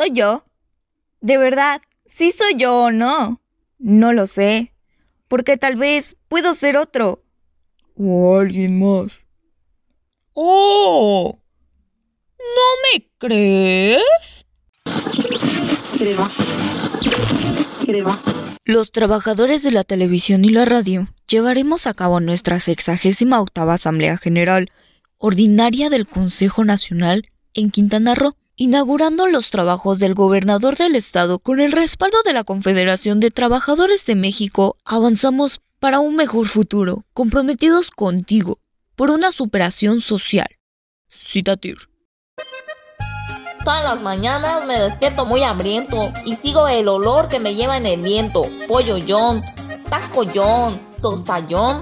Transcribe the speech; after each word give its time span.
¿Soy 0.00 0.12
yo? 0.14 0.46
De 1.20 1.36
verdad, 1.36 1.82
¿sí 2.06 2.32
soy 2.32 2.54
yo 2.56 2.74
o 2.74 2.90
no? 2.90 3.42
No 3.78 4.14
lo 4.14 4.26
sé, 4.26 4.72
porque 5.28 5.58
tal 5.58 5.76
vez 5.76 6.16
puedo 6.26 6.54
ser 6.54 6.78
otro. 6.78 7.22
O 7.96 8.38
alguien 8.38 8.80
más. 8.80 9.12
¡Oh! 10.32 11.38
¿No 12.38 12.94
me 12.94 13.10
crees? 13.18 14.46
Los 18.64 18.92
trabajadores 18.92 19.62
de 19.62 19.70
la 19.70 19.84
televisión 19.84 20.46
y 20.46 20.48
la 20.48 20.64
radio 20.64 21.08
llevaremos 21.28 21.86
a 21.86 21.92
cabo 21.92 22.20
nuestra 22.20 22.58
sexagésima 22.58 23.38
octava 23.38 23.74
Asamblea 23.74 24.16
General 24.16 24.72
Ordinaria 25.18 25.90
del 25.90 26.06
Consejo 26.06 26.64
Nacional 26.64 27.28
en 27.52 27.70
Quintana 27.70 28.14
Roo, 28.14 28.34
inaugurando 28.60 29.26
los 29.26 29.48
trabajos 29.48 29.98
del 29.98 30.12
gobernador 30.12 30.76
del 30.76 30.94
estado 30.94 31.38
con 31.38 31.60
el 31.60 31.72
respaldo 31.72 32.22
de 32.22 32.34
la 32.34 32.44
Confederación 32.44 33.18
de 33.18 33.30
Trabajadores 33.30 34.04
de 34.04 34.14
México. 34.14 34.76
Avanzamos 34.84 35.62
para 35.78 35.98
un 35.98 36.14
mejor 36.14 36.46
futuro, 36.46 37.04
comprometidos 37.14 37.90
contigo, 37.90 38.58
por 38.96 39.10
una 39.10 39.32
superación 39.32 40.02
social. 40.02 40.46
Citatir. 41.08 41.78
Todas 43.64 43.82
las 43.82 44.02
mañanas 44.02 44.66
me 44.66 44.78
despierto 44.78 45.24
muy 45.24 45.42
hambriento 45.42 46.12
y 46.26 46.36
sigo 46.36 46.68
el 46.68 46.86
olor 46.86 47.28
que 47.28 47.40
me 47.40 47.54
lleva 47.54 47.78
en 47.78 47.86
el 47.86 48.02
viento. 48.02 48.42
Pollo 48.68 48.98
John, 49.08 49.42
taco 49.88 50.24
John, 50.34 50.78
tostallón. 51.00 51.80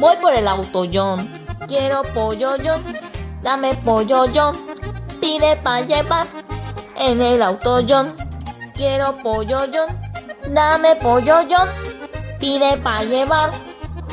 Voy 0.00 0.16
por 0.20 0.34
el 0.34 0.48
auto 0.48 0.86
John. 0.92 1.18
Quiero 1.68 2.02
pollo 2.12 2.56
John, 2.64 2.82
dame 3.42 3.74
pollo 3.84 4.24
John. 4.34 4.75
Pide 5.26 5.56
pa' 5.56 5.80
llevar 5.80 6.24
en 6.96 7.20
el 7.20 7.42
auto 7.42 7.84
John. 7.88 8.14
Quiero 8.74 9.18
pollo 9.18 9.58
John, 9.74 9.88
dame 10.54 10.94
pollo 11.02 11.38
John. 11.50 11.68
Pide 12.38 12.76
pa' 12.76 13.02
llevar 13.02 13.50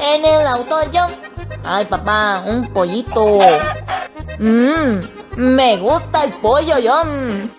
en 0.02 0.26
el 0.26 0.48
auto 0.48 0.78
John. 0.92 1.12
Ay 1.64 1.86
papá, 1.86 2.44
un 2.48 2.68
pollito. 2.74 3.42
Mmm, 4.40 5.02
me 5.38 5.78
gusta 5.78 6.24
el 6.24 6.34
pollo, 6.42 6.74
John. 6.84 7.52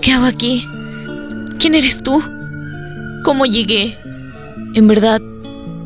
¿Qué 0.00 0.12
hago 0.14 0.24
aquí? 0.24 0.66
¿Quién 1.58 1.74
eres 1.74 2.02
tú? 2.02 2.22
¿Cómo 3.26 3.44
llegué? 3.44 3.98
¿En 4.74 4.88
verdad, 4.88 5.20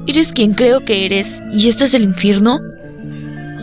eres 0.07 0.33
quien 0.33 0.55
creo 0.55 0.85
que 0.85 1.07
eres 1.07 1.41
y 1.53 1.69
este 1.69 1.85
es 1.85 1.95
el 1.95 2.05
infierno? 2.05 2.61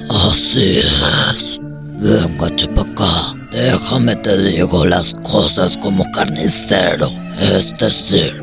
Así 0.10 0.80
es. 0.80 1.60
Venga, 2.00 2.56
chapacá. 2.56 3.34
Déjame 3.52 4.16
te 4.18 4.38
digo 4.38 4.86
las 4.86 5.14
cosas 5.16 5.78
como 5.78 6.04
carnicero. 6.12 7.12
Es 7.40 7.78
decir, 7.78 8.42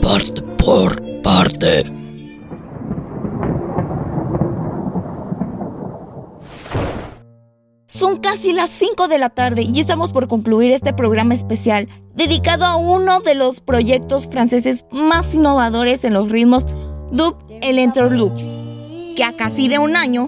parte 0.00 0.40
por 0.58 1.00
parte. 1.22 1.84
Son 7.86 8.18
casi 8.18 8.52
las 8.52 8.70
5 8.70 9.06
de 9.08 9.18
la 9.18 9.30
tarde 9.30 9.62
y 9.62 9.78
estamos 9.80 10.12
por 10.12 10.28
concluir 10.28 10.72
este 10.72 10.92
programa 10.92 11.34
especial 11.34 11.88
dedicado 12.14 12.64
a 12.64 12.76
uno 12.76 13.20
de 13.20 13.34
los 13.34 13.60
proyectos 13.60 14.26
franceses 14.28 14.84
más 14.90 15.34
innovadores 15.34 16.04
en 16.04 16.14
los 16.14 16.30
ritmos 16.30 16.66
dub 17.14 17.36
Electroloop, 17.48 18.36
que 19.16 19.24
a 19.24 19.32
casi 19.36 19.68
de 19.68 19.78
un 19.78 19.96
año 19.96 20.26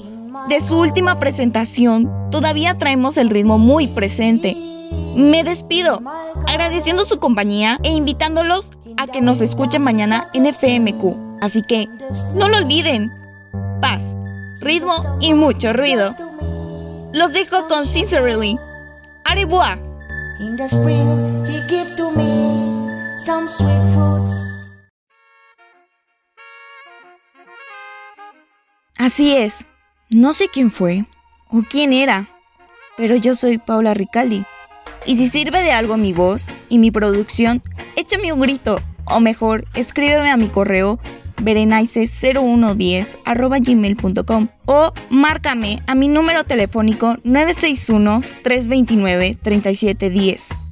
de 0.48 0.60
su 0.60 0.78
última 0.78 1.18
presentación 1.18 2.10
todavía 2.30 2.78
traemos 2.78 3.16
el 3.16 3.30
ritmo 3.30 3.58
muy 3.58 3.88
presente. 3.88 4.56
Me 5.16 5.42
despido, 5.42 6.00
agradeciendo 6.46 7.04
su 7.04 7.18
compañía 7.18 7.78
e 7.82 7.90
invitándolos 7.90 8.70
a 8.96 9.06
que 9.06 9.20
nos 9.20 9.40
escuchen 9.40 9.82
mañana 9.82 10.28
en 10.32 10.46
FMQ. 10.46 11.42
Así 11.42 11.62
que 11.62 11.88
no 12.34 12.48
lo 12.48 12.58
olviden. 12.58 13.12
Paz, 13.80 14.02
ritmo 14.60 14.94
y 15.20 15.34
mucho 15.34 15.72
ruido. 15.72 16.14
Los 17.12 17.32
dejo 17.32 17.66
con 17.68 17.84
Sincerely. 17.86 18.58
In 20.38 20.54
the 20.54 20.68
spring, 20.68 21.46
he 21.46 21.66
to 21.96 22.10
me 22.12 23.16
some 23.16 23.48
sweet 23.48 23.80
fruits. 23.94 24.55
Así 29.06 29.36
es. 29.36 29.54
No 30.10 30.32
sé 30.32 30.46
quién 30.52 30.72
fue 30.72 31.04
o 31.48 31.62
quién 31.62 31.92
era, 31.92 32.28
pero 32.96 33.14
yo 33.14 33.36
soy 33.36 33.58
Paula 33.58 33.94
Ricaldi. 33.94 34.44
Y 35.06 35.16
si 35.16 35.28
sirve 35.28 35.62
de 35.62 35.70
algo 35.70 35.96
mi 35.96 36.12
voz 36.12 36.44
y 36.68 36.78
mi 36.78 36.90
producción, 36.90 37.62
échame 37.94 38.32
un 38.32 38.40
grito, 38.40 38.80
o 39.04 39.20
mejor, 39.20 39.64
escríbeme 39.76 40.32
a 40.32 40.36
mi 40.36 40.48
correo 40.48 40.98
berenice0110 41.36 43.64
gmail.com 43.64 44.48
o 44.64 44.92
márcame 45.10 45.78
a 45.86 45.94
mi 45.94 46.08
número 46.08 46.42
telefónico 46.42 47.14
961 47.22 48.22
329 48.42 49.38
3710. 49.40 50.65